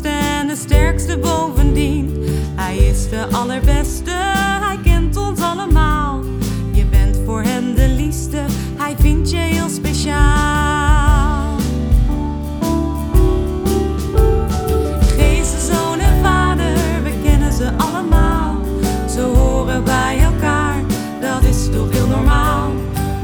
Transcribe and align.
en 0.00 0.46
de 0.46 0.56
sterkste 0.56 1.18
bovendien. 1.18 2.24
Hij 2.54 2.76
is 2.76 3.08
de 3.08 3.26
allerbeste, 3.32 4.10
hij 4.60 4.78
kent 4.82 5.16
ons 5.16 5.40
allemaal. 5.40 6.20
Je 6.72 6.84
bent 6.84 7.18
voor 7.26 7.42
hem 7.42 7.74
de 7.74 7.88
liefste, 7.88 8.44
hij 8.76 8.94
vindt 8.98 9.30
je 9.30 9.36
heel 9.36 9.68
speciaal. 9.68 11.56
Geest, 15.16 15.70
zoon 15.70 15.98
en 15.98 16.22
vader, 16.22 16.74
we 17.02 17.12
kennen 17.22 17.52
ze 17.52 17.70
allemaal. 17.76 18.60
Ze 19.08 19.20
horen 19.20 19.84
bij 19.84 20.20
elkaar, 20.20 20.82
dat 21.20 21.42
is 21.42 21.70
toch 21.70 21.90
heel 21.90 22.08
normaal. 22.08 22.70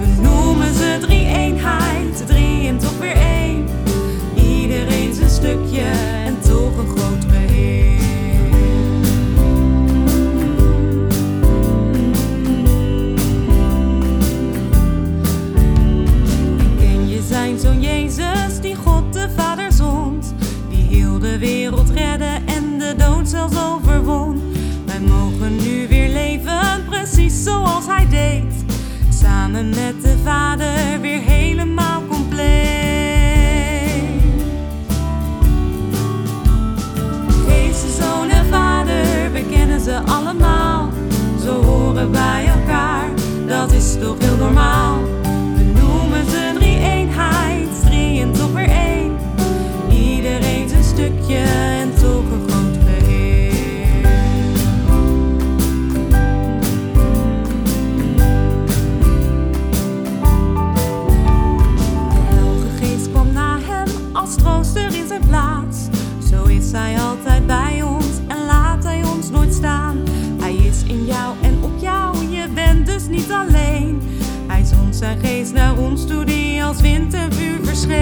We 0.00 0.22
noemen 0.22 0.74
ze 0.74 0.98
drie 1.00 1.26
eenheid, 1.26 2.26
drie 2.26 2.68
en 2.68 2.78
toch 2.78 2.98
weer 2.98 3.16
één. 3.16 3.27
Samen 29.20 29.68
met 29.68 30.02
de 30.02 30.16
Vader 30.24 31.00
weer 31.00 31.20
helemaal 31.20 32.02
compleet. 32.08 32.36
Geest, 37.46 37.84
Zoon 37.98 38.28
en 38.28 38.46
Vader, 38.46 39.32
we 39.32 39.44
kennen 39.50 39.80
ze 39.80 40.00
allemaal. 40.06 40.90
Ze 41.42 41.50
horen 41.50 42.10
bij 42.10 42.46
elkaar, 42.46 43.08
dat 43.46 43.72
is 43.72 43.96
toch 44.00 44.16
heel 44.18 44.36
normaal. 44.36 44.98
als 64.28 64.36
trooster 64.36 64.94
in 64.94 65.06
zijn 65.06 65.26
plaats. 65.28 65.78
Zo 66.30 66.44
is 66.44 66.72
hij 66.72 67.00
altijd 67.00 67.46
bij 67.46 67.82
ons 67.82 68.06
en 68.26 68.44
laat 68.46 68.84
hij 68.84 69.04
ons 69.04 69.30
nooit 69.30 69.54
staan. 69.54 69.98
Hij 70.40 70.54
is 70.54 70.82
in 70.82 71.04
jou 71.04 71.34
en 71.42 71.62
op 71.62 71.78
jou, 71.80 72.26
je 72.26 72.48
bent 72.54 72.86
dus 72.86 73.06
niet 73.08 73.30
alleen. 73.30 74.02
Hij 74.46 74.64
zond 74.64 74.96
zijn 74.96 75.18
geest 75.18 75.52
naar 75.52 75.78
ons 75.78 76.06
toe, 76.06 76.24
die 76.24 76.64
als 76.64 76.80
wintervuur 76.80 77.24
en 77.24 77.32
vuur 77.32 77.64
verscheen. 77.64 77.96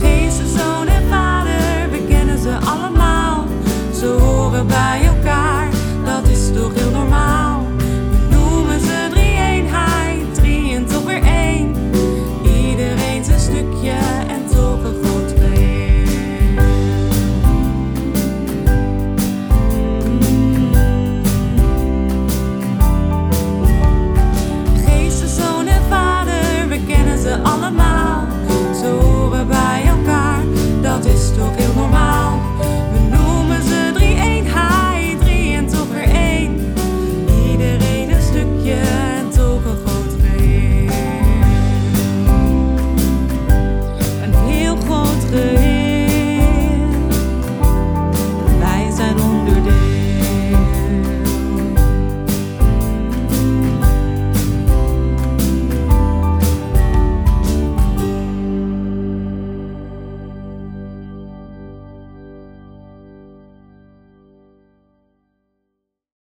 Geest, 0.00 0.56
zoon 0.56 0.86
en 0.86 1.08
vader, 1.08 1.90
we 1.90 2.04
kennen 2.08 2.38
ze 2.38 2.56
allemaal. 2.64 3.44
Ze 3.94 4.06
horen 4.06 4.66
bij 4.66 5.00
elkaar. 5.04 5.21